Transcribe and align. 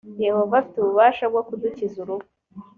yehova 0.25 0.53
afite 0.57 0.77
ububasha 0.79 1.23
bwo 1.31 1.41
kudukiza 1.47 1.95
urupfu 2.03 2.31